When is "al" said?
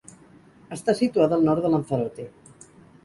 1.41-1.45